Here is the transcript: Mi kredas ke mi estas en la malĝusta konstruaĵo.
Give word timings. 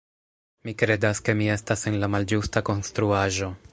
Mi 0.69 0.73
kredas 0.83 1.21
ke 1.27 1.35
mi 1.41 1.49
estas 1.57 1.85
en 1.91 1.99
la 2.05 2.09
malĝusta 2.15 2.65
konstruaĵo. 2.71 3.53